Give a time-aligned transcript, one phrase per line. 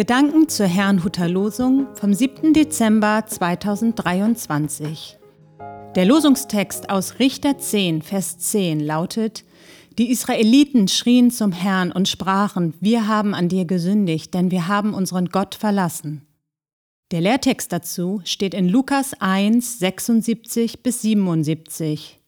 [0.00, 2.54] Gedanken zur Herrnhuter Losung vom 7.
[2.54, 5.18] Dezember 2023.
[5.94, 9.44] Der Losungstext aus Richter 10, Vers 10 lautet,
[9.98, 14.94] Die Israeliten schrien zum Herrn und sprachen, wir haben an dir gesündigt, denn wir haben
[14.94, 16.26] unseren Gott verlassen.
[17.10, 22.18] Der Lehrtext dazu steht in Lukas 1, 76 bis 77.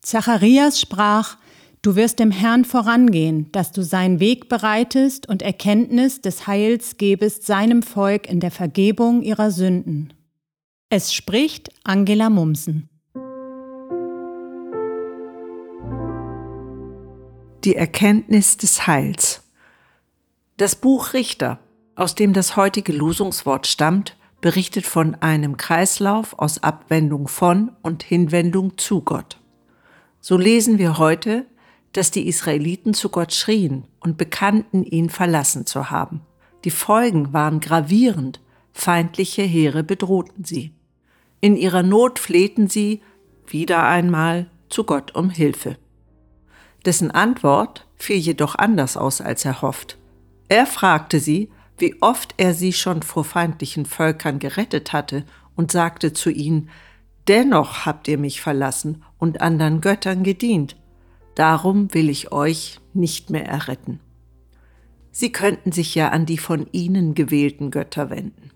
[0.00, 1.36] Zacharias sprach,
[1.80, 7.46] Du wirst dem Herrn vorangehen, dass du seinen Weg bereitest und Erkenntnis des Heils gebest
[7.46, 10.12] seinem Volk in der Vergebung ihrer Sünden.
[10.90, 12.88] Es spricht Angela Mumsen.
[17.64, 19.44] Die Erkenntnis des Heils.
[20.56, 21.60] Das Buch Richter,
[21.94, 28.78] aus dem das heutige Losungswort stammt, berichtet von einem Kreislauf aus Abwendung von und Hinwendung
[28.78, 29.38] zu Gott.
[30.20, 31.46] So lesen wir heute,
[31.92, 36.20] dass die Israeliten zu Gott schrien und bekannten, ihn verlassen zu haben.
[36.64, 38.40] Die Folgen waren gravierend,
[38.72, 40.72] feindliche Heere bedrohten sie.
[41.40, 43.00] In ihrer Not flehten sie,
[43.46, 45.76] wieder einmal, zu Gott um Hilfe.
[46.84, 49.98] Dessen Antwort fiel jedoch anders aus als erhofft.
[50.48, 56.12] Er fragte sie, wie oft er sie schon vor feindlichen Völkern gerettet hatte und sagte
[56.12, 56.70] zu ihnen,
[57.28, 60.76] Dennoch habt ihr mich verlassen und anderen Göttern gedient,
[61.38, 64.00] darum will ich euch nicht mehr erretten.
[65.10, 68.50] Sie könnten sich ja an die von ihnen gewählten Götter wenden.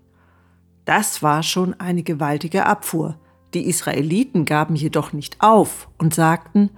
[0.85, 3.17] Das war schon eine gewaltige Abfuhr.
[3.53, 6.69] Die Israeliten gaben jedoch nicht auf und sagten,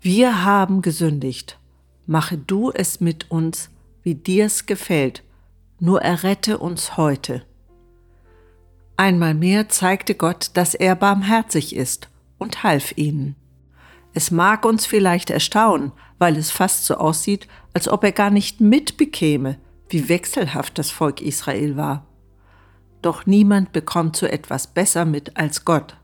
[0.00, 1.58] wir haben gesündigt,
[2.06, 3.70] mache du es mit uns,
[4.02, 5.22] wie dir's gefällt,
[5.78, 7.42] nur errette uns heute.
[8.96, 12.08] Einmal mehr zeigte Gott, dass er barmherzig ist
[12.38, 13.36] und half ihnen.
[14.14, 18.60] Es mag uns vielleicht erstaunen, weil es fast so aussieht, als ob er gar nicht
[18.60, 22.06] mitbekäme, wie wechselhaft das Volk Israel war.
[23.00, 25.96] Doch niemand bekommt so etwas besser mit als Gott.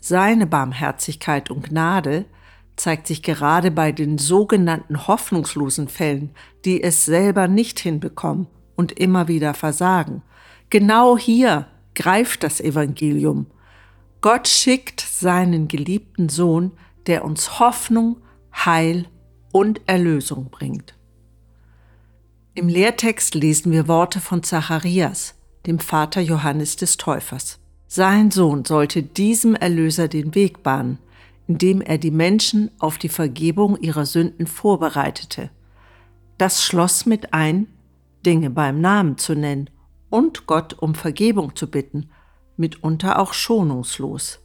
[0.00, 2.24] Seine Barmherzigkeit und Gnade
[2.76, 6.30] zeigt sich gerade bei den sogenannten hoffnungslosen Fällen,
[6.64, 8.46] die es selber nicht hinbekommen
[8.76, 10.22] und immer wieder versagen.
[10.70, 13.46] Genau hier greift das Evangelium.
[14.20, 16.72] Gott schickt seinen geliebten Sohn,
[17.08, 18.18] der uns Hoffnung,
[18.54, 19.06] Heil
[19.50, 20.94] und Erlösung bringt.
[22.54, 25.34] Im Lehrtext lesen wir Worte von Zacharias,
[25.66, 27.58] dem Vater Johannes des Täufers.
[27.86, 30.98] Sein Sohn sollte diesem Erlöser den Weg bahnen,
[31.46, 35.50] indem er die Menschen auf die Vergebung ihrer Sünden vorbereitete.
[36.36, 37.68] Das schloss mit ein,
[38.26, 39.70] Dinge beim Namen zu nennen
[40.10, 42.10] und Gott um Vergebung zu bitten,
[42.56, 44.40] mitunter auch schonungslos.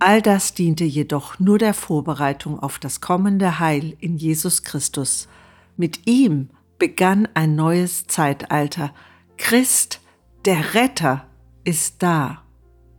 [0.00, 5.28] All das diente jedoch nur der Vorbereitung auf das kommende Heil in Jesus Christus.
[5.76, 8.94] Mit ihm begann ein neues Zeitalter.
[9.36, 10.00] Christ,
[10.44, 11.26] der Retter,
[11.64, 12.42] ist da.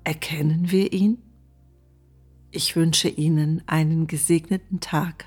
[0.03, 1.19] Erkennen wir ihn?
[2.51, 5.25] Ich wünsche Ihnen einen gesegneten Tag.